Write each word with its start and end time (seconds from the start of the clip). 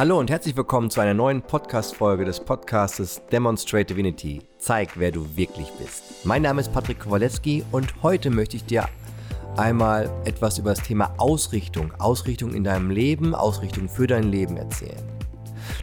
Hallo 0.00 0.18
und 0.18 0.30
herzlich 0.30 0.56
willkommen 0.56 0.88
zu 0.88 1.02
einer 1.02 1.12
neuen 1.12 1.42
Podcast-Folge 1.42 2.24
des 2.24 2.40
Podcastes 2.40 3.20
Demonstrate 3.30 3.84
Divinity. 3.84 4.40
Zeig, 4.56 4.98
wer 4.98 5.12
du 5.12 5.36
wirklich 5.36 5.70
bist. 5.72 6.24
Mein 6.24 6.40
Name 6.40 6.62
ist 6.62 6.72
Patrick 6.72 7.00
Kowaleski 7.00 7.62
und 7.70 8.02
heute 8.02 8.30
möchte 8.30 8.56
ich 8.56 8.64
dir 8.64 8.88
einmal 9.58 10.10
etwas 10.24 10.56
über 10.56 10.70
das 10.70 10.82
Thema 10.82 11.12
Ausrichtung, 11.18 11.92
Ausrichtung 11.98 12.54
in 12.54 12.64
deinem 12.64 12.88
Leben, 12.88 13.34
Ausrichtung 13.34 13.90
für 13.90 14.06
dein 14.06 14.32
Leben 14.32 14.56
erzählen. 14.56 15.06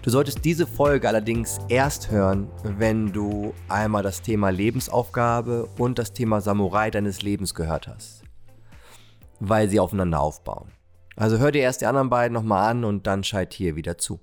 Du 0.02 0.10
solltest 0.10 0.44
diese 0.44 0.66
Folge 0.66 1.08
allerdings 1.08 1.60
erst 1.70 2.10
hören, 2.10 2.48
wenn 2.64 3.14
du 3.14 3.54
einmal 3.70 4.02
das 4.02 4.24
Thema 4.24 4.50
Lebensaufgabe 4.50 5.70
und 5.78 6.00
das 6.00 6.14
Thema 6.14 6.42
Samurai 6.42 6.90
deines 6.90 7.22
Lebens 7.22 7.54
gehört 7.54 7.88
hast, 7.88 8.24
weil 9.40 9.70
sie 9.70 9.80
aufeinander 9.80 10.20
aufbauen. 10.20 10.72
Also 11.18 11.40
hör 11.40 11.52
dir 11.52 11.64
erst 11.64 11.82
die 11.82 11.88
anderen 11.88 12.12
beiden 12.12 12.34
nochmal 12.34 12.70
an 12.70 12.84
und 12.84 13.08
dann 13.08 13.24
schalt 13.24 13.52
hier 13.52 13.76
wieder 13.76 13.98
zu. 13.98 14.20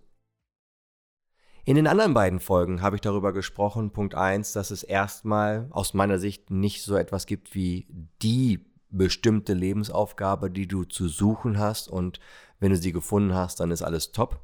In 1.64 1.74
den 1.74 1.88
anderen 1.88 2.14
beiden 2.14 2.38
Folgen 2.38 2.82
habe 2.82 2.96
ich 2.96 3.02
darüber 3.02 3.32
gesprochen, 3.32 3.90
Punkt 3.90 4.14
1, 4.14 4.52
dass 4.52 4.70
es 4.70 4.84
erstmal 4.84 5.66
aus 5.70 5.92
meiner 5.92 6.20
Sicht 6.20 6.50
nicht 6.50 6.82
so 6.82 6.94
etwas 6.96 7.26
gibt 7.26 7.54
wie 7.54 7.88
die 8.22 8.64
bestimmte 8.90 9.54
Lebensaufgabe, 9.54 10.52
die 10.52 10.68
du 10.68 10.84
zu 10.84 11.08
suchen 11.08 11.58
hast 11.58 11.88
und 11.88 12.20
wenn 12.60 12.70
du 12.70 12.76
sie 12.76 12.92
gefunden 12.92 13.34
hast, 13.34 13.58
dann 13.58 13.72
ist 13.72 13.82
alles 13.82 14.12
top. 14.12 14.40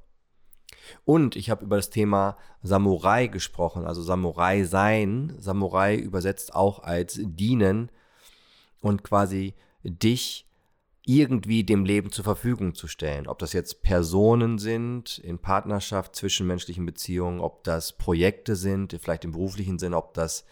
Und 1.04 1.36
ich 1.36 1.50
habe 1.50 1.64
über 1.64 1.76
das 1.76 1.90
Thema 1.90 2.36
Samurai 2.62 3.28
gesprochen, 3.28 3.84
also 3.84 4.02
Samurai 4.02 4.64
sein. 4.64 5.36
Samurai 5.38 5.94
übersetzt 5.94 6.52
auch 6.56 6.80
als 6.80 7.20
dienen 7.22 7.92
und 8.80 9.04
quasi 9.04 9.54
dich 9.84 10.49
irgendwie 11.18 11.64
dem 11.64 11.84
Leben 11.84 12.12
zur 12.12 12.22
Verfügung 12.22 12.74
zu 12.74 12.86
stellen. 12.86 13.26
Ob 13.26 13.40
das 13.40 13.52
jetzt 13.52 13.82
Personen 13.82 14.58
sind 14.58 15.18
in 15.18 15.38
Partnerschaft, 15.40 16.14
zwischenmenschlichen 16.14 16.86
Beziehungen, 16.86 17.40
ob 17.40 17.64
das 17.64 17.92
Projekte 17.92 18.54
sind, 18.54 18.96
vielleicht 19.00 19.24
im 19.24 19.32
beruflichen 19.32 19.80
Sinn, 19.80 19.92
ob 19.92 20.14
das 20.14 20.44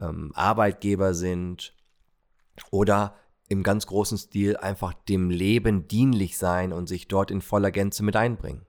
ähm, 0.00 0.30
Arbeitgeber 0.34 1.14
sind 1.14 1.74
oder 2.70 3.16
im 3.48 3.64
ganz 3.64 3.86
großen 3.86 4.18
Stil 4.18 4.56
einfach 4.56 4.92
dem 4.92 5.30
Leben 5.30 5.88
dienlich 5.88 6.38
sein 6.38 6.72
und 6.72 6.86
sich 6.86 7.08
dort 7.08 7.32
in 7.32 7.40
voller 7.40 7.72
Gänze 7.72 8.04
mit 8.04 8.14
einbringen. 8.14 8.66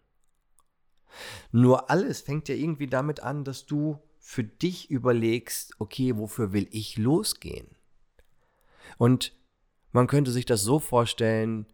Nur 1.52 1.92
alles 1.92 2.22
fängt 2.22 2.50
ja 2.50 2.56
irgendwie 2.56 2.88
damit 2.88 3.20
an, 3.20 3.44
dass 3.44 3.68
du 3.68 4.00
für 4.18 4.44
dich 4.44 4.90
überlegst, 4.90 5.76
okay, 5.78 6.18
wofür 6.18 6.54
will 6.54 6.68
ich 6.72 6.98
losgehen? 6.98 7.68
Und 8.98 9.34
man 9.92 10.08
könnte 10.08 10.32
sich 10.32 10.46
das 10.46 10.62
so 10.62 10.80
vorstellen, 10.80 11.66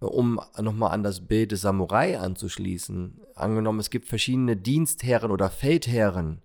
um 0.00 0.40
nochmal 0.60 0.92
an 0.92 1.02
das 1.02 1.26
Bild 1.26 1.52
des 1.52 1.62
Samurai 1.62 2.18
anzuschließen. 2.18 3.20
Angenommen, 3.34 3.80
es 3.80 3.90
gibt 3.90 4.08
verschiedene 4.08 4.56
Dienstherren 4.56 5.30
oder 5.30 5.50
Feldherren. 5.50 6.42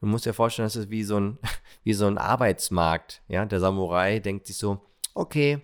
Du 0.00 0.06
musst 0.06 0.26
dir 0.26 0.34
vorstellen, 0.34 0.66
das 0.66 0.76
ist 0.76 0.90
wie 0.90 1.04
so 1.04 1.18
ein, 1.18 1.38
wie 1.84 1.92
so 1.92 2.06
ein 2.06 2.18
Arbeitsmarkt. 2.18 3.22
Ja? 3.28 3.44
Der 3.44 3.60
Samurai 3.60 4.20
denkt 4.20 4.46
sich 4.46 4.56
so, 4.56 4.80
okay, 5.14 5.62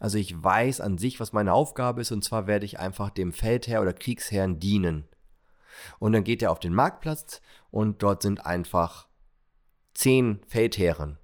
also 0.00 0.18
ich 0.18 0.42
weiß 0.42 0.80
an 0.80 0.98
sich, 0.98 1.20
was 1.20 1.32
meine 1.32 1.52
Aufgabe 1.52 2.00
ist, 2.00 2.10
und 2.10 2.24
zwar 2.24 2.46
werde 2.46 2.66
ich 2.66 2.78
einfach 2.78 3.10
dem 3.10 3.32
Feldherr 3.32 3.82
oder 3.82 3.92
Kriegsherrn 3.92 4.58
dienen. 4.58 5.04
Und 5.98 6.12
dann 6.12 6.24
geht 6.24 6.42
er 6.42 6.50
auf 6.50 6.60
den 6.60 6.74
Marktplatz 6.74 7.40
und 7.70 8.02
dort 8.02 8.22
sind 8.22 8.44
einfach 8.44 9.06
zehn 9.94 10.40
Feldherren. 10.48 11.18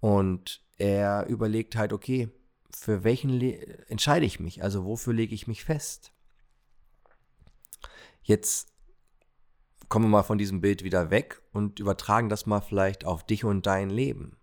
Und 0.00 0.62
er 0.78 1.26
überlegt 1.26 1.76
halt, 1.76 1.92
okay, 1.92 2.30
für 2.74 3.04
welchen 3.04 3.30
Le 3.30 3.88
entscheide 3.88 4.26
ich 4.26 4.40
mich? 4.40 4.62
Also 4.62 4.84
wofür 4.84 5.12
lege 5.12 5.34
ich 5.34 5.46
mich 5.46 5.64
fest? 5.64 6.12
Jetzt 8.22 8.72
kommen 9.88 10.06
wir 10.06 10.10
mal 10.10 10.22
von 10.22 10.38
diesem 10.38 10.60
Bild 10.60 10.84
wieder 10.84 11.10
weg 11.10 11.42
und 11.52 11.80
übertragen 11.80 12.28
das 12.28 12.46
mal 12.46 12.60
vielleicht 12.60 13.04
auf 13.04 13.24
dich 13.24 13.44
und 13.44 13.66
dein 13.66 13.90
Leben. 13.90 14.36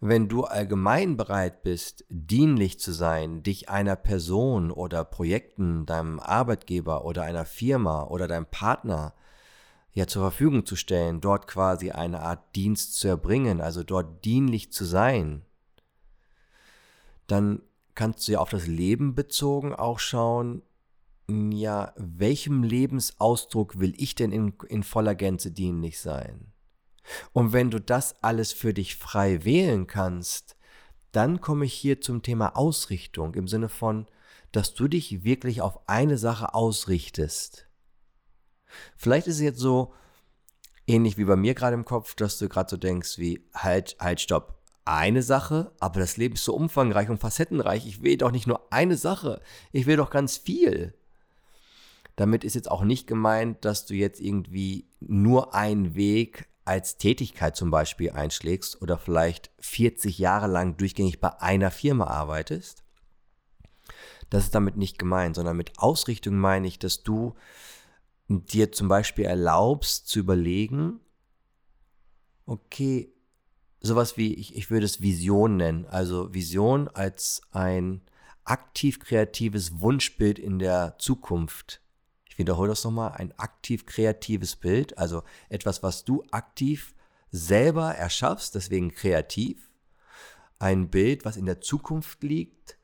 Wenn 0.00 0.28
du 0.28 0.44
allgemein 0.44 1.16
bereit 1.16 1.62
bist, 1.62 2.04
dienlich 2.08 2.80
zu 2.80 2.92
sein, 2.92 3.42
dich 3.42 3.68
einer 3.68 3.96
Person 3.96 4.70
oder 4.70 5.04
Projekten, 5.04 5.84
deinem 5.86 6.20
Arbeitgeber 6.20 7.04
oder 7.04 7.24
einer 7.24 7.44
Firma 7.44 8.04
oder 8.04 8.28
deinem 8.28 8.46
Partner 8.46 9.14
ja 9.98 10.06
zur 10.06 10.22
Verfügung 10.22 10.64
zu 10.64 10.76
stellen, 10.76 11.20
dort 11.20 11.48
quasi 11.48 11.90
eine 11.90 12.20
Art 12.20 12.54
Dienst 12.54 12.94
zu 12.94 13.08
erbringen, 13.08 13.60
also 13.60 13.82
dort 13.82 14.24
dienlich 14.24 14.72
zu 14.72 14.84
sein, 14.84 15.44
dann 17.26 17.62
kannst 17.94 18.26
du 18.26 18.32
ja 18.32 18.38
auf 18.38 18.50
das 18.50 18.68
Leben 18.68 19.16
bezogen 19.16 19.74
auch 19.74 19.98
schauen, 19.98 20.62
ja, 21.28 21.92
welchem 21.96 22.62
Lebensausdruck 22.62 23.80
will 23.80 23.92
ich 23.98 24.14
denn 24.14 24.32
in, 24.32 24.54
in 24.68 24.82
voller 24.82 25.14
Gänze 25.14 25.50
dienlich 25.50 26.00
sein? 26.00 26.52
Und 27.32 27.52
wenn 27.52 27.70
du 27.70 27.80
das 27.80 28.22
alles 28.22 28.52
für 28.52 28.72
dich 28.72 28.96
frei 28.96 29.44
wählen 29.44 29.86
kannst, 29.86 30.56
dann 31.12 31.40
komme 31.40 31.64
ich 31.64 31.74
hier 31.74 32.00
zum 32.00 32.22
Thema 32.22 32.56
Ausrichtung 32.56 33.34
im 33.34 33.48
Sinne 33.48 33.68
von, 33.68 34.06
dass 34.52 34.74
du 34.74 34.88
dich 34.88 35.24
wirklich 35.24 35.60
auf 35.60 35.86
eine 35.88 36.16
Sache 36.18 36.54
ausrichtest. 36.54 37.67
Vielleicht 38.96 39.26
ist 39.26 39.36
es 39.36 39.42
jetzt 39.42 39.60
so 39.60 39.94
ähnlich 40.86 41.18
wie 41.18 41.24
bei 41.24 41.36
mir 41.36 41.54
gerade 41.54 41.74
im 41.74 41.84
Kopf, 41.84 42.14
dass 42.14 42.38
du 42.38 42.48
gerade 42.48 42.70
so 42.70 42.76
denkst 42.76 43.18
wie 43.18 43.44
halt, 43.54 43.96
halt, 44.00 44.20
stopp. 44.20 44.54
Eine 44.84 45.22
Sache, 45.22 45.72
aber 45.80 46.00
das 46.00 46.16
Leben 46.16 46.34
ist 46.34 46.44
so 46.44 46.54
umfangreich 46.54 47.10
und 47.10 47.20
facettenreich. 47.20 47.86
Ich 47.86 48.02
will 48.02 48.16
doch 48.16 48.30
nicht 48.30 48.46
nur 48.46 48.72
eine 48.72 48.96
Sache, 48.96 49.42
ich 49.70 49.86
will 49.86 49.96
doch 49.96 50.08
ganz 50.08 50.38
viel. 50.38 50.94
Damit 52.16 52.42
ist 52.42 52.54
jetzt 52.54 52.70
auch 52.70 52.82
nicht 52.82 53.06
gemeint, 53.06 53.64
dass 53.64 53.84
du 53.84 53.94
jetzt 53.94 54.20
irgendwie 54.20 54.86
nur 55.00 55.54
einen 55.54 55.94
Weg 55.94 56.48
als 56.64 56.96
Tätigkeit 56.96 57.54
zum 57.54 57.70
Beispiel 57.70 58.10
einschlägst 58.10 58.82
oder 58.82 58.98
vielleicht 58.98 59.50
40 59.60 60.18
Jahre 60.18 60.48
lang 60.48 60.76
durchgängig 60.76 61.20
bei 61.20 61.40
einer 61.40 61.70
Firma 61.70 62.06
arbeitest, 62.06 62.82
das 64.30 64.44
ist 64.44 64.54
damit 64.54 64.76
nicht 64.76 64.98
gemeint, 64.98 65.36
sondern 65.36 65.56
mit 65.56 65.78
Ausrichtung 65.78 66.36
meine 66.36 66.66
ich, 66.66 66.78
dass 66.78 67.02
du 67.02 67.34
dir 68.28 68.72
zum 68.72 68.88
Beispiel 68.88 69.24
erlaubst 69.24 70.08
zu 70.08 70.18
überlegen, 70.18 71.00
okay, 72.46 73.12
sowas 73.80 74.16
wie, 74.16 74.34
ich, 74.34 74.56
ich 74.56 74.70
würde 74.70 74.86
es 74.86 75.00
Vision 75.00 75.56
nennen, 75.56 75.86
also 75.86 76.32
Vision 76.34 76.88
als 76.88 77.42
ein 77.50 78.02
aktiv 78.44 79.00
kreatives 79.00 79.80
Wunschbild 79.80 80.38
in 80.38 80.58
der 80.58 80.96
Zukunft 80.98 81.80
wiederhole 82.38 82.70
das 82.70 82.84
nochmal, 82.84 83.12
ein 83.12 83.36
aktiv 83.38 83.84
kreatives 83.84 84.56
Bild, 84.56 84.96
also 84.96 85.24
etwas, 85.48 85.82
was 85.82 86.04
du 86.04 86.24
aktiv 86.30 86.94
selber 87.30 87.94
erschaffst, 87.94 88.54
deswegen 88.54 88.92
kreativ. 88.92 89.68
Ein 90.58 90.88
Bild, 90.88 91.24
was 91.24 91.36
in 91.36 91.46
der 91.46 91.60
Zukunft 91.60 92.22
liegt, 92.22 92.78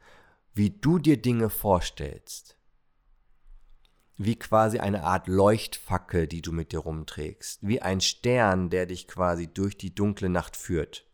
wie 0.54 0.70
du 0.70 0.98
dir 0.98 1.20
Dinge 1.20 1.50
vorstellst. 1.50 2.56
Wie 4.16 4.36
quasi 4.36 4.78
eine 4.78 5.02
Art 5.02 5.26
Leuchtfackel, 5.26 6.28
die 6.28 6.42
du 6.42 6.52
mit 6.52 6.72
dir 6.72 6.78
rumträgst. 6.78 7.60
Wie 7.62 7.82
ein 7.82 8.00
Stern, 8.00 8.70
der 8.70 8.86
dich 8.86 9.08
quasi 9.08 9.48
durch 9.48 9.76
die 9.76 9.94
dunkle 9.94 10.28
Nacht 10.28 10.56
führt. 10.56 11.04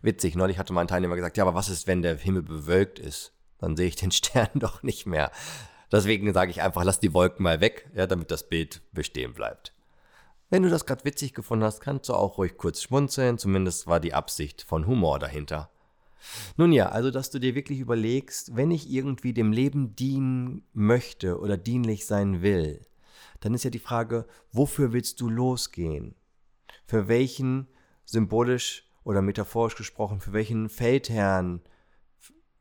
Witzig, 0.00 0.34
neulich 0.34 0.58
hatte 0.58 0.72
mein 0.72 0.88
Teilnehmer 0.88 1.16
gesagt, 1.16 1.36
ja, 1.36 1.44
aber 1.44 1.54
was 1.54 1.68
ist, 1.68 1.86
wenn 1.86 2.02
der 2.02 2.16
Himmel 2.16 2.42
bewölkt 2.42 2.98
ist? 2.98 3.32
Dann 3.58 3.76
sehe 3.76 3.88
ich 3.88 3.96
den 3.96 4.10
Stern 4.12 4.48
doch 4.54 4.82
nicht 4.82 5.06
mehr. 5.06 5.30
Deswegen 5.92 6.32
sage 6.32 6.50
ich 6.50 6.62
einfach, 6.62 6.84
lass 6.84 7.00
die 7.00 7.14
Wolken 7.14 7.42
mal 7.42 7.60
weg, 7.60 7.90
ja, 7.94 8.06
damit 8.06 8.30
das 8.30 8.48
Bild 8.48 8.82
bestehen 8.92 9.34
bleibt. 9.34 9.72
Wenn 10.48 10.62
du 10.62 10.68
das 10.68 10.86
gerade 10.86 11.04
witzig 11.04 11.34
gefunden 11.34 11.64
hast, 11.64 11.80
kannst 11.80 12.08
du 12.08 12.14
auch 12.14 12.38
ruhig 12.38 12.56
kurz 12.56 12.82
schmunzeln, 12.82 13.38
zumindest 13.38 13.86
war 13.86 14.00
die 14.00 14.14
Absicht 14.14 14.62
von 14.62 14.86
Humor 14.86 15.18
dahinter. 15.18 15.70
Nun 16.56 16.72
ja, 16.72 16.88
also 16.88 17.10
dass 17.10 17.30
du 17.30 17.38
dir 17.38 17.54
wirklich 17.54 17.80
überlegst, 17.80 18.56
wenn 18.56 18.70
ich 18.70 18.90
irgendwie 18.90 19.32
dem 19.32 19.52
Leben 19.52 19.94
dienen 19.94 20.66
möchte 20.72 21.38
oder 21.38 21.56
dienlich 21.56 22.06
sein 22.06 22.42
will, 22.42 22.86
dann 23.40 23.54
ist 23.54 23.64
ja 23.64 23.70
die 23.70 23.78
Frage, 23.78 24.26
wofür 24.52 24.92
willst 24.92 25.20
du 25.20 25.28
losgehen? 25.28 26.14
Für 26.86 27.08
welchen 27.08 27.68
symbolisch 28.04 28.88
oder 29.04 29.22
metaphorisch 29.22 29.76
gesprochen, 29.76 30.20
für 30.20 30.32
welchen 30.32 30.68
Feldherrn 30.68 31.62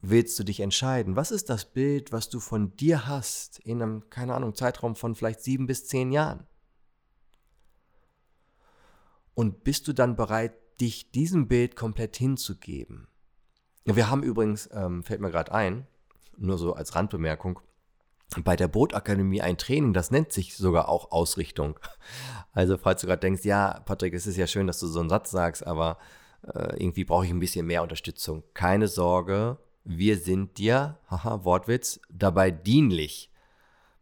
willst 0.01 0.37
du 0.37 0.43
dich 0.43 0.59
entscheiden? 0.59 1.15
Was 1.15 1.31
ist 1.31 1.49
das 1.49 1.65
Bild, 1.65 2.11
was 2.11 2.29
du 2.29 2.39
von 2.39 2.75
dir 2.75 3.07
hast 3.07 3.59
in 3.59 3.81
einem, 3.81 4.09
keine 4.09 4.35
Ahnung, 4.35 4.55
Zeitraum 4.55 4.95
von 4.95 5.15
vielleicht 5.15 5.41
sieben 5.41 5.67
bis 5.67 5.87
zehn 5.87 6.11
Jahren? 6.11 6.45
Und 9.33 9.63
bist 9.63 9.87
du 9.87 9.93
dann 9.93 10.15
bereit, 10.15 10.53
dich 10.79 11.11
diesem 11.11 11.47
Bild 11.47 11.75
komplett 11.75 12.15
hinzugeben? 12.17 13.07
Wir 13.85 14.09
haben 14.09 14.23
übrigens, 14.23 14.69
ähm, 14.73 15.03
fällt 15.03 15.21
mir 15.21 15.31
gerade 15.31 15.51
ein, 15.53 15.87
nur 16.37 16.57
so 16.57 16.73
als 16.73 16.95
Randbemerkung, 16.95 17.59
bei 18.43 18.55
der 18.55 18.67
Bootakademie 18.67 19.41
ein 19.41 19.57
Training, 19.57 19.93
das 19.93 20.11
nennt 20.11 20.33
sich 20.33 20.57
sogar 20.57 20.89
auch 20.89 21.11
Ausrichtung. 21.11 21.79
Also 22.51 22.77
falls 22.77 23.01
du 23.01 23.07
gerade 23.07 23.19
denkst, 23.19 23.43
ja, 23.43 23.81
Patrick, 23.85 24.13
es 24.13 24.27
ist 24.27 24.37
ja 24.37 24.47
schön, 24.47 24.65
dass 24.65 24.79
du 24.79 24.87
so 24.87 24.99
einen 24.99 25.09
Satz 25.09 25.29
sagst, 25.29 25.67
aber 25.67 25.97
äh, 26.43 26.81
irgendwie 26.81 27.03
brauche 27.03 27.25
ich 27.25 27.31
ein 27.31 27.39
bisschen 27.39 27.65
mehr 27.65 27.83
Unterstützung. 27.83 28.43
Keine 28.53 28.87
Sorge, 28.87 29.57
wir 29.83 30.17
sind 30.17 30.57
dir, 30.57 30.97
haha, 31.09 31.43
Wortwitz, 31.43 31.99
dabei 32.09 32.51
dienlich. 32.51 33.29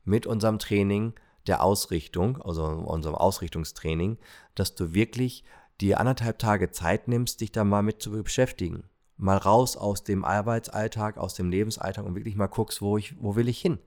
mit 0.05 0.25
unserem 0.27 0.59
Training 0.59 1.13
der 1.47 1.63
Ausrichtung, 1.63 2.41
also 2.41 2.63
unserem 2.63 3.15
Ausrichtungstraining, 3.15 4.17
dass 4.55 4.75
du 4.75 4.93
wirklich 4.93 5.43
dir 5.81 5.99
anderthalb 5.99 6.39
Tage 6.39 6.71
Zeit 6.71 7.07
nimmst, 7.07 7.41
dich 7.41 7.51
da 7.51 7.63
mal 7.63 7.83
mit 7.83 8.01
zu 8.01 8.11
beschäftigen. 8.11 8.83
Mal 9.17 9.37
raus 9.37 9.77
aus 9.77 10.03
dem 10.03 10.25
Arbeitsalltag, 10.25 11.17
aus 11.17 11.35
dem 11.35 11.49
Lebensalltag 11.49 12.05
und 12.05 12.15
wirklich 12.15 12.35
mal 12.35 12.47
guckst, 12.47 12.81
wo, 12.81 12.97
ich, 12.97 13.21
wo 13.21 13.35
will 13.35 13.47
ich 13.47 13.59
hin? 13.59 13.79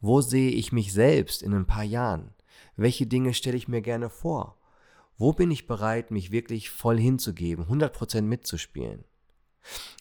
Wo 0.00 0.20
sehe 0.20 0.50
ich 0.50 0.72
mich 0.72 0.92
selbst 0.92 1.42
in 1.42 1.54
ein 1.54 1.66
paar 1.66 1.84
Jahren? 1.84 2.34
Welche 2.76 3.06
Dinge 3.06 3.34
stelle 3.34 3.56
ich 3.56 3.68
mir 3.68 3.82
gerne 3.82 4.08
vor? 4.08 4.56
Wo 5.18 5.32
bin 5.32 5.50
ich 5.50 5.66
bereit, 5.66 6.10
mich 6.10 6.32
wirklich 6.32 6.70
voll 6.70 6.98
hinzugeben, 6.98 7.66
100% 7.66 8.22
mitzuspielen? 8.22 9.04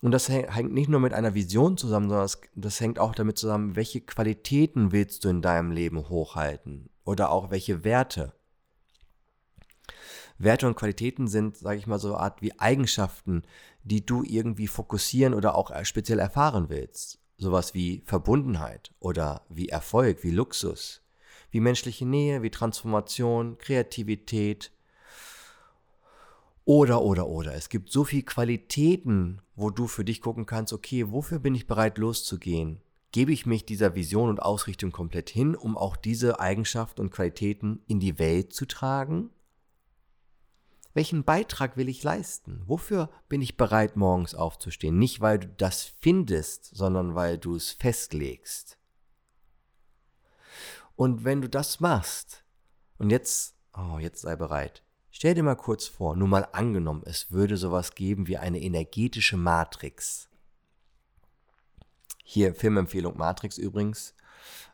Und 0.02 0.12
das 0.12 0.30
hängt 0.30 0.74
nicht 0.74 0.90
nur 0.90 1.00
mit 1.00 1.14
einer 1.14 1.36
Vision 1.36 1.78
zusammen, 1.78 2.10
sondern 2.10 2.26
das, 2.26 2.42
das, 2.56 2.82
hängt 2.82 2.98
auch 2.98 3.14
damit 3.14 3.38
zusammen, 3.38 3.76
welche 3.76 4.02
Qualitäten 4.02 4.92
willst 4.92 5.24
du 5.24 5.30
in 5.30 5.42
deinem 5.42 5.72
Leben 5.72 6.10
hochhalten 6.10 6.90
oder 7.04 7.32
auch 7.32 7.52
welche 7.52 7.84
Werte. 7.84 8.34
Werte 10.44 10.68
und 10.68 10.76
Qualitäten 10.76 11.28
sind, 11.28 11.58
sage 11.58 11.78
ich 11.78 11.88
mal, 11.88 12.00
so 12.00 12.10
eine 12.10 12.20
Art 12.20 12.42
wie 12.42 12.60
Eigenschaften, 12.60 13.44
die 13.84 14.06
du 14.06 14.24
irgendwie 14.24 14.68
fokussieren 14.68 15.34
oder 15.34 15.56
auch 15.56 15.72
speziell 15.84 16.20
erfahren 16.20 16.70
willst. 16.70 17.20
Sowas 17.38 17.74
wie 17.74 18.04
Verbundenheit 18.06 18.92
oder 19.00 19.46
wie 19.50 19.70
Erfolg, 19.70 20.24
wie 20.24 20.32
Luxus, 20.32 21.02
wie 21.50 21.60
menschliche 21.60 22.06
Nähe, 22.06 22.44
wie 22.44 22.52
Transformation, 22.52 23.58
Kreativität, 23.58 24.72
oder, 26.66 27.02
oder, 27.02 27.28
oder. 27.28 27.56
Es 27.56 27.70
gibt 27.70 27.92
so 27.92 28.04
viele 28.04 28.24
Qualitäten, 28.24 29.42
wo 29.56 29.72
du 29.72 29.88
für 29.88 30.06
dich 30.06 30.22
gucken 30.22 30.46
kannst, 30.46 30.74
okay, 30.74 31.12
wofür 31.12 31.40
bin 31.40 31.56
ich 31.56 31.68
bereit 31.68 31.98
loszugehen? 31.98 32.82
Gebe 33.12 33.34
ich 33.34 33.46
mich 33.46 33.66
dieser 33.66 33.96
Vision 33.96 34.30
und 34.30 34.42
Ausrichtung 34.42 34.92
komplett 34.92 35.30
hin, 35.30 35.56
um 35.56 35.78
auch 35.78 35.98
diese 35.98 36.40
Eigenschaften 36.40 37.02
und 37.02 37.12
Qualitäten 37.12 37.82
in 37.88 38.00
die 38.00 38.20
Welt 38.20 38.54
zu 38.54 38.66
tragen? 38.66 39.32
Welchen 40.94 41.24
Beitrag 41.24 41.78
will 41.78 41.90
ich 41.90 42.04
leisten? 42.04 42.64
Wofür 42.66 43.10
bin 43.30 43.42
ich 43.42 43.58
bereit, 43.58 43.96
morgens 43.96 44.36
aufzustehen? 44.36 44.98
Nicht, 44.98 45.22
weil 45.22 45.40
du 45.40 45.48
das 45.48 45.84
findest, 45.84 46.76
sondern 46.76 47.16
weil 47.16 47.38
du 47.38 47.56
es 47.56 47.72
festlegst. 47.72 48.78
Und 50.96 51.24
wenn 51.24 51.42
du 51.42 51.50
das 51.50 51.80
machst, 51.80 52.44
und 52.98 53.10
jetzt, 53.10 53.56
oh, 53.74 53.98
jetzt 54.00 54.22
sei 54.22 54.36
bereit, 54.36 54.84
Stell 55.12 55.36
dir 55.36 55.44
mal 55.44 55.56
kurz 55.56 55.88
vor, 55.88 56.16
nur 56.16 56.28
mal 56.28 56.48
angenommen, 56.54 57.04
es 57.06 57.32
würde 57.32 57.58
sowas 57.58 57.96
geben 57.96 58.28
wie 58.28 58.38
eine 58.38 58.62
energetische 58.62 59.36
Matrix. 59.36 60.30
Hier 62.24 62.56
Filmempfehlung 62.56 63.18
Matrix 63.18 63.58
übrigens, 63.58 64.16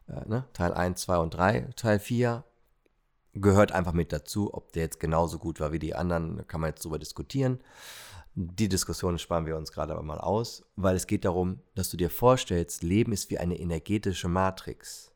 äh, 0.07 0.25
ne? 0.27 0.47
Teil 0.53 0.73
1, 0.73 1.01
2 1.01 1.17
und 1.17 1.31
3. 1.31 1.61
Teil 1.75 1.99
4 1.99 2.43
gehört 3.41 3.71
einfach 3.71 3.93
mit 3.93 4.11
dazu. 4.11 4.53
Ob 4.53 4.71
der 4.73 4.83
jetzt 4.83 4.99
genauso 4.99 5.39
gut 5.39 5.59
war 5.59 5.71
wie 5.71 5.79
die 5.79 5.95
anderen, 5.95 6.45
kann 6.47 6.61
man 6.61 6.69
jetzt 6.71 6.83
drüber 6.83 6.99
diskutieren. 6.99 7.59
Die 8.35 8.69
Diskussion 8.69 9.17
sparen 9.17 9.47
wir 9.47 9.57
uns 9.57 9.71
gerade 9.71 9.93
aber 9.93 10.03
mal 10.03 10.19
aus, 10.19 10.63
weil 10.75 10.95
es 10.95 11.07
geht 11.07 11.25
darum, 11.25 11.59
dass 11.73 11.89
du 11.89 11.97
dir 11.97 12.11
vorstellst, 12.11 12.83
Leben 12.83 13.11
ist 13.11 13.31
wie 13.31 13.39
eine 13.39 13.59
energetische 13.59 14.27
Matrix. 14.27 15.11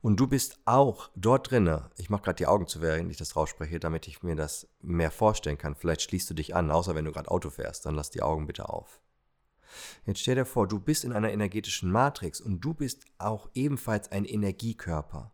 Und 0.00 0.18
du 0.18 0.26
bist 0.26 0.58
auch 0.64 1.10
dort 1.14 1.50
drinne. 1.50 1.90
Ich 1.96 2.10
mache 2.10 2.22
gerade 2.22 2.36
die 2.36 2.46
Augen 2.46 2.66
zu, 2.66 2.80
während 2.80 3.10
ich 3.10 3.16
das 3.16 3.36
rausspreche, 3.36 3.80
damit 3.80 4.06
ich 4.08 4.22
mir 4.22 4.36
das 4.36 4.68
mehr 4.80 5.10
vorstellen 5.10 5.58
kann. 5.58 5.74
Vielleicht 5.74 6.02
schließt 6.02 6.30
du 6.30 6.34
dich 6.34 6.54
an, 6.54 6.70
außer 6.70 6.94
wenn 6.94 7.04
du 7.04 7.12
gerade 7.12 7.30
Auto 7.30 7.50
fährst, 7.50 7.86
dann 7.86 7.94
lass 7.94 8.10
die 8.10 8.22
Augen 8.22 8.46
bitte 8.46 8.68
auf. 8.68 9.00
Jetzt 10.06 10.20
stell 10.20 10.36
dir 10.36 10.46
vor, 10.46 10.66
du 10.66 10.78
bist 10.78 11.04
in 11.04 11.12
einer 11.12 11.32
energetischen 11.32 11.90
Matrix 11.90 12.40
und 12.40 12.60
du 12.60 12.74
bist 12.74 13.04
auch 13.18 13.48
ebenfalls 13.54 14.10
ein 14.10 14.24
Energiekörper. 14.24 15.32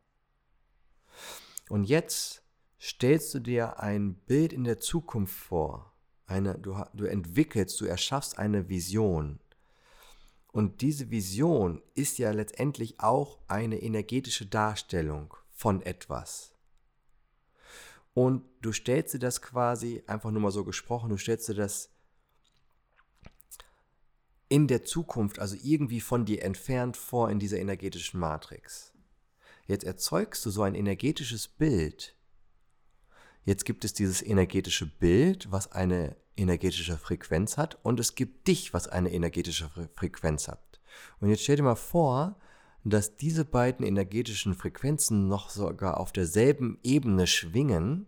Und 1.69 1.85
jetzt 1.85 2.43
stellst 2.81 3.33
du 3.35 3.41
dir 3.41 3.81
ein 3.81 4.15
Bild 4.15 4.53
in 4.53 4.65
der 4.65 4.79
Zukunft 4.79 5.35
vor. 5.35 5.93
Eine, 6.27 6.59
du, 6.59 6.77
du 6.95 7.05
entwickelst, 7.05 7.81
du 7.81 7.87
erschaffst 7.87 8.39
eine 8.39 8.69
Vision. 8.69 9.41
Und 10.53 10.83
diese 10.83 11.11
Vision 11.11 11.83
ist 11.95 12.19
ja 12.19 12.31
letztendlich 12.31 13.01
auch 13.01 13.39
eine 13.49 13.83
energetische 13.83 14.47
Darstellung 14.47 15.35
von 15.51 15.83
etwas. 15.83 16.55
Und 18.15 18.45
du 18.61 18.73
stellst 18.73 19.15
dir 19.15 19.19
das 19.19 19.43
quasi, 19.43 20.05
einfach 20.07 20.31
nur 20.31 20.41
mal 20.41 20.53
so 20.53 20.65
gesprochen, 20.65 21.11
du 21.11 21.17
stellst 21.17 21.49
dir 21.49 21.55
das 21.55 21.91
in 24.49 24.69
der 24.69 24.85
Zukunft, 24.85 25.41
also 25.41 25.57
irgendwie 25.61 26.01
von 26.01 26.25
dir 26.25 26.45
entfernt 26.45 26.97
vor 26.97 27.31
in 27.31 27.41
dieser 27.41 27.59
energetischen 27.59 28.21
Matrix. 28.21 28.94
Jetzt 29.67 29.85
erzeugst 29.85 30.45
du 30.45 30.51
so 30.51 30.63
ein 30.63 30.75
energetisches 30.75 31.49
Bild. 31.49 32.17
Jetzt 33.45 33.65
gibt 33.65 33.85
es 33.85 33.93
dieses 33.93 34.23
energetische 34.23 34.87
Bild, 34.87 35.51
was 35.51 35.73
eine 35.73 36.17
energetische 36.37 36.99
Frequenz 36.99 37.57
hat 37.57 37.79
und 37.83 38.01
es 38.01 38.15
gibt 38.15 38.49
dich, 38.49 38.75
was 38.75 38.89
eine 38.89 39.13
energetische 39.13 39.71
Frequenz 39.95 40.49
hat. 40.49 40.81
Und 41.21 41.29
jetzt 41.29 41.43
stell 41.43 41.57
dir 41.57 41.63
mal 41.63 41.77
vor, 41.77 42.37
dass 42.85 43.17
diese 43.17 43.45
beiden 43.45 43.87
energetischen 43.87 44.55
Frequenzen 44.55 45.29
noch 45.29 45.49
sogar 45.49 45.99
auf 45.99 46.13
derselben 46.13 46.79
Ebene 46.83 47.27
schwingen 47.27 48.07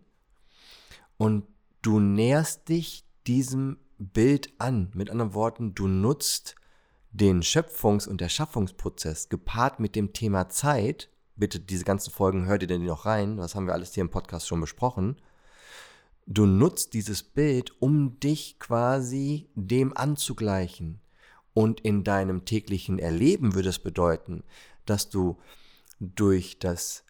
und 1.17 1.45
du 1.81 1.99
näherst 1.99 2.69
dich 2.69 3.03
diesem 3.25 3.77
Bild 3.97 4.53
an. 4.59 4.91
Mit 4.93 5.09
anderen 5.09 5.33
Worten, 5.33 5.73
du 5.73 5.87
nutzt 5.87 6.55
den 7.11 7.41
Schöpfungs- 7.41 8.07
und 8.07 8.21
Erschaffungsprozess 8.21 9.29
gepaart 9.29 9.79
mit 9.79 9.95
dem 9.95 10.13
Thema 10.13 10.49
Zeit. 10.49 11.09
Bitte 11.37 11.59
diese 11.59 11.85
ganzen 11.85 12.11
Folgen 12.11 12.45
hört 12.45 12.63
ihr 12.63 12.67
denn 12.67 12.83
noch 12.83 13.05
rein, 13.05 13.37
das 13.37 13.55
haben 13.55 13.67
wir 13.67 13.73
alles 13.73 13.93
hier 13.93 14.01
im 14.01 14.09
Podcast 14.09 14.47
schon 14.47 14.61
besprochen 14.61 15.17
du 16.27 16.45
nutzt 16.45 16.93
dieses 16.93 17.23
Bild, 17.23 17.71
um 17.81 18.19
dich 18.19 18.59
quasi 18.59 19.49
dem 19.55 19.97
anzugleichen. 19.97 20.99
Und 21.53 21.79
in 21.79 22.03
deinem 22.03 22.45
täglichen 22.45 22.99
Erleben 22.99 23.55
würde 23.55 23.69
es 23.69 23.79
bedeuten, 23.79 24.43
dass 24.85 25.09
du 25.09 25.39
durch 25.99 26.59
das 26.59 27.03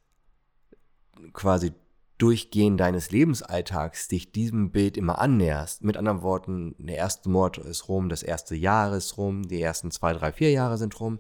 quasi 1.34 1.74
Durchgehen 2.18 2.78
deines 2.78 3.12
Lebensalltags 3.12 4.08
dich 4.08 4.32
diesem 4.32 4.72
Bild 4.72 4.98
immer 4.98 5.20
annäherst. 5.20 5.84
Mit 5.84 5.98
anderen 5.98 6.24
Worten, 6.24 6.74
der 6.80 6.96
erste 6.96 7.30
Mord 7.30 7.60
ist 7.60 7.90
rum, 7.90 8.10
das 8.10 8.24
erste 8.24 8.56
Jahr 8.56 8.96
ist 8.96 9.18
rum, 9.18 9.48
die 9.48 9.62
ersten 9.62 9.92
zwei, 9.92 10.14
drei, 10.14 10.32
vier 10.32 10.50
Jahre 10.50 10.80
sind 10.80 11.00
rum. 11.00 11.20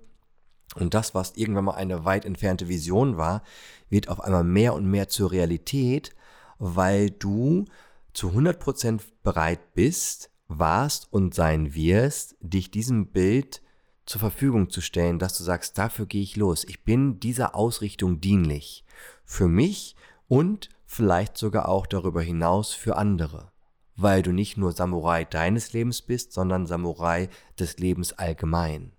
Und 0.75 0.93
das, 0.93 1.15
was 1.15 1.36
irgendwann 1.36 1.65
mal 1.65 1.75
eine 1.75 2.05
weit 2.05 2.25
entfernte 2.25 2.67
Vision 2.67 3.17
war, 3.17 3.43
wird 3.89 4.09
auf 4.09 4.21
einmal 4.21 4.43
mehr 4.43 4.74
und 4.74 4.86
mehr 4.86 5.07
zur 5.07 5.31
Realität, 5.31 6.13
weil 6.59 7.09
du 7.09 7.65
zu 8.13 8.29
100% 8.29 9.01
bereit 9.24 9.74
bist, 9.74 10.29
warst 10.47 11.12
und 11.12 11.33
sein 11.33 11.74
wirst, 11.74 12.36
dich 12.41 12.71
diesem 12.71 13.07
Bild 13.07 13.62
zur 14.05 14.19
Verfügung 14.19 14.69
zu 14.69 14.81
stellen, 14.81 15.19
dass 15.19 15.38
du 15.38 15.43
sagst, 15.43 15.77
dafür 15.77 16.05
gehe 16.05 16.24
ich 16.24 16.36
los. 16.36 16.63
Ich 16.63 16.83
bin 16.83 17.19
dieser 17.19 17.55
Ausrichtung 17.55 18.21
dienlich. 18.21 18.86
Für 19.25 19.47
mich 19.47 19.95
und 20.27 20.69
vielleicht 20.86 21.38
sogar 21.38 21.67
auch 21.67 21.86
darüber 21.86 22.21
hinaus 22.21 22.74
für 22.74 22.95
andere. 22.95 23.51
Weil 23.95 24.21
du 24.21 24.31
nicht 24.31 24.57
nur 24.57 24.71
Samurai 24.71 25.25
deines 25.25 25.74
Lebens 25.74 26.01
bist, 26.01 26.31
sondern 26.31 26.67
Samurai 26.67 27.29
des 27.59 27.77
Lebens 27.77 28.13
allgemein. 28.13 28.93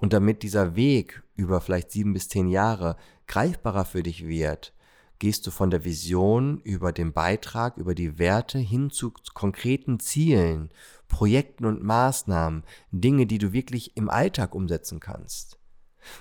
Und 0.00 0.12
damit 0.12 0.42
dieser 0.42 0.76
Weg 0.76 1.22
über 1.34 1.60
vielleicht 1.60 1.90
sieben 1.90 2.12
bis 2.12 2.28
zehn 2.28 2.48
Jahre 2.48 2.96
greifbarer 3.26 3.84
für 3.84 4.02
dich 4.02 4.26
wird, 4.26 4.72
gehst 5.18 5.46
du 5.46 5.50
von 5.50 5.70
der 5.70 5.84
Vision 5.84 6.60
über 6.60 6.92
den 6.92 7.12
Beitrag, 7.12 7.76
über 7.76 7.94
die 7.94 8.18
Werte 8.18 8.58
hin 8.58 8.90
zu 8.90 9.12
konkreten 9.34 9.98
Zielen, 9.98 10.70
Projekten 11.08 11.64
und 11.64 11.82
Maßnahmen, 11.82 12.64
Dinge, 12.92 13.26
die 13.26 13.38
du 13.38 13.52
wirklich 13.52 13.96
im 13.96 14.08
Alltag 14.08 14.54
umsetzen 14.54 15.00
kannst. 15.00 15.58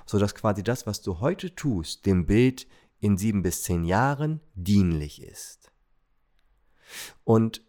Sodass 0.05 0.33
quasi 0.33 0.63
das, 0.63 0.87
was 0.87 1.01
du 1.01 1.19
heute 1.19 1.53
tust, 1.53 2.05
dem 2.05 2.25
Bild 2.25 2.67
in 2.99 3.17
sieben 3.17 3.43
bis 3.43 3.61
zehn 3.61 3.83
Jahren 3.83 4.41
dienlich 4.55 5.21
ist. 5.21 5.71
Und 7.23 7.61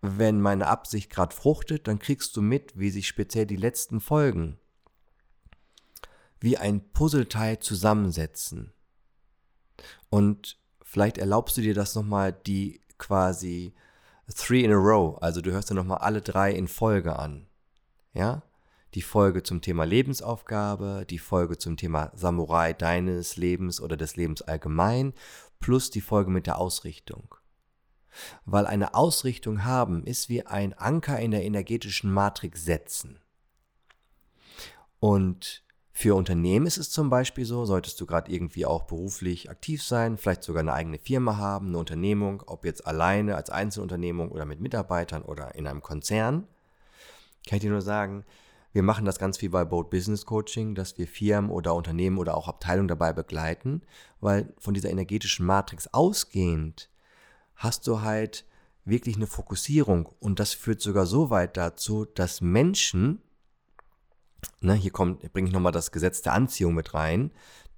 wenn 0.00 0.40
meine 0.40 0.68
Absicht 0.68 1.10
gerade 1.10 1.34
fruchtet, 1.34 1.88
dann 1.88 1.98
kriegst 1.98 2.36
du 2.36 2.42
mit, 2.42 2.78
wie 2.78 2.90
sich 2.90 3.08
speziell 3.08 3.46
die 3.46 3.56
letzten 3.56 4.00
Folgen 4.00 4.58
wie 6.42 6.58
ein 6.58 6.92
Puzzleteil 6.92 7.58
zusammensetzen 7.60 8.72
und 10.10 10.58
vielleicht 10.82 11.18
erlaubst 11.18 11.56
du 11.56 11.62
dir 11.62 11.74
das 11.74 11.94
nochmal, 11.94 12.32
die 12.32 12.80
quasi 12.98 13.74
three 14.34 14.62
in 14.62 14.72
a 14.72 14.76
row, 14.76 15.16
also 15.22 15.40
du 15.40 15.50
hörst 15.50 15.70
dir 15.70 15.74
nochmal 15.74 15.98
alle 15.98 16.22
drei 16.22 16.52
in 16.52 16.68
Folge 16.68 17.18
an. 17.18 17.46
Ja? 18.12 18.42
Die 18.94 19.02
Folge 19.02 19.42
zum 19.42 19.62
Thema 19.62 19.84
Lebensaufgabe, 19.84 21.06
die 21.08 21.18
Folge 21.18 21.56
zum 21.56 21.76
Thema 21.76 22.12
Samurai 22.14 22.74
deines 22.74 23.36
Lebens 23.36 23.80
oder 23.80 23.96
des 23.96 24.16
Lebens 24.16 24.42
allgemein, 24.42 25.14
plus 25.60 25.90
die 25.90 26.02
Folge 26.02 26.30
mit 26.30 26.46
der 26.46 26.58
Ausrichtung. 26.58 27.34
Weil 28.44 28.66
eine 28.66 28.94
Ausrichtung 28.94 29.64
haben 29.64 30.04
ist 30.04 30.28
wie 30.28 30.46
ein 30.46 30.74
Anker 30.74 31.18
in 31.18 31.30
der 31.30 31.42
energetischen 31.44 32.12
Matrix 32.12 32.66
setzen. 32.66 33.18
Und 35.00 35.61
Für 35.94 36.14
Unternehmen 36.14 36.66
ist 36.66 36.78
es 36.78 36.90
zum 36.90 37.10
Beispiel 37.10 37.44
so, 37.44 37.66
solltest 37.66 38.00
du 38.00 38.06
gerade 38.06 38.32
irgendwie 38.32 38.64
auch 38.64 38.84
beruflich 38.84 39.50
aktiv 39.50 39.82
sein, 39.82 40.16
vielleicht 40.16 40.42
sogar 40.42 40.60
eine 40.60 40.72
eigene 40.72 40.98
Firma 40.98 41.36
haben, 41.36 41.68
eine 41.68 41.78
Unternehmung, 41.78 42.42
ob 42.46 42.64
jetzt 42.64 42.86
alleine 42.86 43.36
als 43.36 43.50
Einzelunternehmung 43.50 44.30
oder 44.30 44.46
mit 44.46 44.60
Mitarbeitern 44.60 45.22
oder 45.22 45.54
in 45.54 45.66
einem 45.66 45.82
Konzern, 45.82 46.46
kann 47.46 47.56
ich 47.56 47.62
dir 47.62 47.70
nur 47.70 47.82
sagen, 47.82 48.24
wir 48.72 48.82
machen 48.82 49.04
das 49.04 49.18
ganz 49.18 49.36
viel 49.36 49.50
bei 49.50 49.66
Boat 49.66 49.90
Business 49.90 50.24
Coaching, 50.24 50.74
dass 50.74 50.96
wir 50.96 51.06
Firmen 51.06 51.50
oder 51.50 51.74
Unternehmen 51.74 52.16
oder 52.16 52.36
auch 52.36 52.48
Abteilungen 52.48 52.88
dabei 52.88 53.12
begleiten, 53.12 53.82
weil 54.20 54.54
von 54.58 54.72
dieser 54.72 54.90
energetischen 54.90 55.44
Matrix 55.44 55.92
ausgehend 55.92 56.88
hast 57.54 57.86
du 57.86 58.00
halt 58.00 58.46
wirklich 58.84 59.16
eine 59.16 59.26
Fokussierung 59.26 60.06
und 60.20 60.40
das 60.40 60.54
führt 60.54 60.80
sogar 60.80 61.04
so 61.04 61.28
weit 61.28 61.56
dazu, 61.58 62.06
dass 62.06 62.40
Menschen, 62.40 63.20
ne, 64.60 64.74
hier 64.74 64.90
kommt, 64.90 65.32
bringe 65.32 65.48
ich 65.48 65.54
nochmal 65.54 65.72
das 65.72 65.92
Gesetz 65.92 66.22
der 66.22 66.34
Anziehung 66.34 66.74
mit 66.74 66.94
rein, 66.94 67.32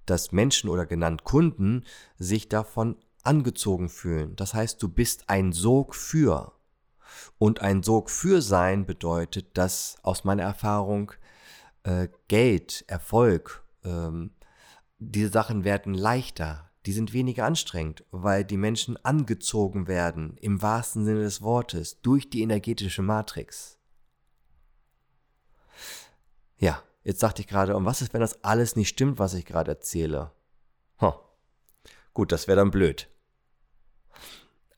dass 0.07 0.33
Menschen 0.33 0.69
oder 0.69 0.87
genannt 0.87 1.25
Kunden 1.25 1.85
sich 2.19 2.49
davon 2.49 2.97
angezogen 3.23 3.89
fühlen. 3.89 4.37
Das 4.37 4.55
heißt, 4.55 4.83
du 4.83 4.89
bist 4.89 5.29
ein 5.29 5.53
Sog 5.53 5.95
für. 5.95 6.53
Und 7.39 7.61
ein 7.61 7.83
Sog 7.83 8.11
für 8.11 8.43
sein 8.43 8.87
bedeutet, 8.87 9.57
dass 9.57 9.97
aus 10.03 10.25
meiner 10.25 10.43
Erfahrung 10.43 11.13
äh, 11.85 12.09
Geld, 12.29 12.85
Erfolg, 12.87 13.65
ähm, 13.85 14.33
diese 14.99 15.31
Sachen 15.31 15.65
werden 15.65 15.95
leichter, 15.95 16.71
die 16.87 16.93
sind 16.93 17.13
weniger 17.13 17.47
anstrengend, 17.47 18.05
weil 18.11 18.45
die 18.45 18.57
Menschen 18.57 19.03
angezogen 19.05 19.87
werden, 19.87 20.37
im 20.41 20.61
wahrsten 20.61 21.05
Sinne 21.05 21.21
des 21.21 21.41
Wortes, 21.41 22.01
durch 22.03 22.29
die 22.29 22.43
energetische 22.43 23.03
Matrix. 23.03 23.79
Ja, 26.59 26.83
jetzt 27.03 27.21
sagte 27.21 27.43
ich 27.43 27.49
gerade, 27.49 27.77
und 27.77 27.85
was 27.85 28.03
ist, 28.03 28.13
wenn 28.13 28.21
das 28.21 28.43
alles 28.45 28.77
nicht 28.77 28.89
stimmt, 28.89 29.19
was 29.19 29.35
ich 29.35 29.45
gerade 29.45 29.73
erzähle? 29.73 30.33
Huh. 31.01 31.13
Gut, 32.13 32.33
das 32.33 32.47
wäre 32.47 32.57
dann 32.57 32.71
blöd. 32.71 33.09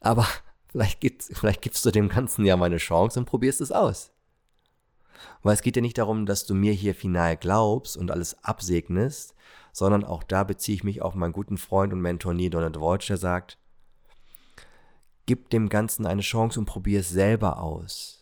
Aber 0.00 0.26
vielleicht, 0.68 1.00
gibt's, 1.00 1.30
vielleicht 1.32 1.62
gibst 1.62 1.84
du 1.84 1.90
dem 1.90 2.08
Ganzen 2.08 2.44
ja 2.44 2.56
mal 2.56 2.66
eine 2.66 2.78
Chance 2.78 3.18
und 3.18 3.26
probierst 3.26 3.60
es 3.60 3.72
aus. 3.72 4.12
Weil 5.42 5.54
es 5.54 5.62
geht 5.62 5.76
ja 5.76 5.82
nicht 5.82 5.98
darum, 5.98 6.26
dass 6.26 6.46
du 6.46 6.54
mir 6.54 6.72
hier 6.72 6.94
final 6.94 7.36
glaubst 7.36 7.96
und 7.96 8.10
alles 8.10 8.42
absegnest, 8.44 9.34
sondern 9.72 10.04
auch 10.04 10.22
da 10.22 10.44
beziehe 10.44 10.76
ich 10.76 10.84
mich 10.84 11.02
auf 11.02 11.14
meinen 11.14 11.32
guten 11.32 11.58
Freund 11.58 11.92
und 11.92 12.00
Mentor 12.00 12.34
Neil 12.34 12.50
Donald 12.50 12.80
Walsh, 12.80 13.06
der 13.06 13.16
sagt, 13.16 13.58
gib 15.26 15.50
dem 15.50 15.68
Ganzen 15.68 16.06
eine 16.06 16.22
Chance 16.22 16.58
und 16.58 16.66
probier 16.66 17.00
es 17.00 17.10
selber 17.10 17.60
aus. 17.60 18.15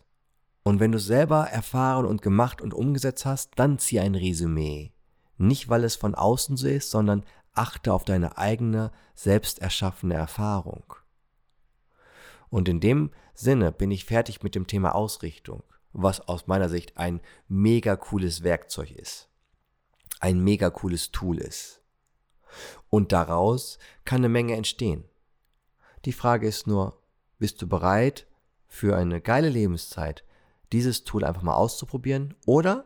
Und 0.65 0.81
wenn 0.81 0.93
du 0.93 0.99
es 0.99 1.05
selber 1.05 1.45
erfahren 1.45 2.07
und 2.07 2.23
gemacht 2.23 2.63
und 2.63 2.75
umgesetzt 2.75 3.27
hast, 3.27 3.53
dann 3.57 3.79
zieh 3.79 4.01
ein 4.01 4.15
Resümee. 4.15 4.93
Nicht, 5.37 5.69
weil 5.69 5.85
es 5.85 5.95
von 5.95 6.15
außen 6.15 6.57
so 6.57 6.67
ist, 6.67 6.91
sondern 6.91 7.25
achte 7.53 7.93
auf 7.93 8.05
deine 8.05 8.39
eigene, 8.39 8.91
selbst 9.15 9.61
erschaffene 9.61 10.15
Erfahrung. 10.15 10.95
Und 12.49 12.69
in 12.69 12.81
dem 12.81 13.11
Sinne 13.35 13.73
bin 13.73 13.91
ich 13.91 14.07
fertig 14.07 14.43
mit 14.43 14.55
dem 14.55 14.67
Thema 14.67 14.95
Ausrichtung, 14.95 15.63
was 15.93 16.21
aus 16.29 16.47
meiner 16.47 16.71
Sicht 16.71 16.97
ein 16.97 17.21
mega 17.47 17.97
cooles 17.97 18.43
Werkzeug 18.43 18.91
ist. 18.93 19.29
Ein 20.21 20.43
mega 20.43 20.71
cooles 20.71 21.11
Tool 21.11 21.39
ist. 21.39 21.83
Und 22.89 23.13
daraus 23.13 23.79
kann 24.05 24.21
eine 24.21 24.29
Menge 24.31 24.55
entstehen. 24.55 25.05
Die 26.07 26.13
Frage 26.13 26.47
ist 26.47 26.67
nur, 26.67 27.03
bist 27.39 27.61
du 27.61 27.69
bereit 27.69 28.27
für 28.67 28.97
eine 28.97 29.21
geile 29.21 29.49
Lebenszeit, 29.49 30.25
dieses 30.75 31.05
Tool 31.05 31.25
einfach 31.25 31.43
mal 31.43 31.55
auszuprobieren 31.55 32.35
oder 32.47 32.85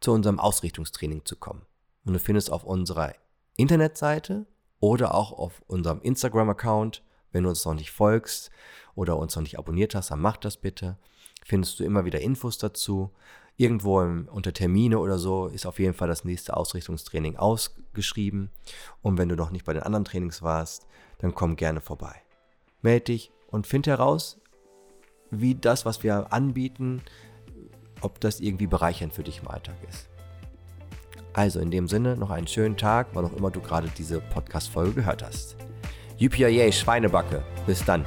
zu 0.00 0.12
unserem 0.12 0.40
Ausrichtungstraining 0.40 1.24
zu 1.24 1.36
kommen? 1.36 1.62
Und 2.04 2.14
du 2.14 2.18
findest 2.18 2.50
auf 2.50 2.64
unserer 2.64 3.14
Internetseite 3.56 4.46
oder 4.80 5.14
auch 5.14 5.32
auf 5.32 5.62
unserem 5.66 6.00
Instagram-Account 6.00 7.02
wenn 7.32 7.44
du 7.44 7.50
uns 7.50 7.64
noch 7.64 7.74
nicht 7.74 7.90
folgst 7.90 8.50
oder 8.94 9.16
uns 9.16 9.36
noch 9.36 9.42
nicht 9.42 9.58
abonniert 9.58 9.94
hast, 9.94 10.10
dann 10.10 10.20
mach 10.20 10.36
das 10.36 10.56
bitte. 10.56 10.96
Findest 11.44 11.78
du 11.78 11.84
immer 11.84 12.04
wieder 12.04 12.20
Infos 12.20 12.58
dazu. 12.58 13.10
Irgendwo 13.56 14.00
im, 14.00 14.28
unter 14.30 14.52
Termine 14.52 14.98
oder 14.98 15.18
so 15.18 15.48
ist 15.48 15.66
auf 15.66 15.78
jeden 15.78 15.94
Fall 15.94 16.08
das 16.08 16.24
nächste 16.24 16.56
Ausrichtungstraining 16.56 17.36
ausgeschrieben. 17.36 18.50
Und 19.02 19.18
wenn 19.18 19.28
du 19.28 19.36
noch 19.36 19.50
nicht 19.50 19.64
bei 19.64 19.72
den 19.72 19.82
anderen 19.82 20.04
Trainings 20.04 20.42
warst, 20.42 20.86
dann 21.18 21.34
komm 21.34 21.56
gerne 21.56 21.80
vorbei. 21.80 22.22
Meld 22.82 23.08
dich 23.08 23.32
und 23.48 23.66
find 23.66 23.86
heraus, 23.86 24.40
wie 25.30 25.54
das, 25.54 25.84
was 25.84 26.02
wir 26.02 26.32
anbieten, 26.32 27.02
ob 28.00 28.20
das 28.20 28.40
irgendwie 28.40 28.66
bereichernd 28.66 29.14
für 29.14 29.22
dich 29.22 29.40
im 29.40 29.48
Alltag 29.48 29.76
ist. 29.88 30.08
Also 31.32 31.60
in 31.60 31.70
dem 31.70 31.88
Sinne 31.88 32.16
noch 32.16 32.30
einen 32.30 32.46
schönen 32.46 32.76
Tag, 32.76 33.08
wann 33.12 33.24
auch 33.24 33.32
immer 33.32 33.50
du 33.50 33.60
gerade 33.60 33.88
diese 33.96 34.20
Podcast-Folge 34.20 34.94
gehört 34.94 35.22
hast. 35.22 35.56
UPIA 36.20 36.72
Schweinebacke. 36.72 37.44
Bis 37.66 37.84
dann. 37.84 38.04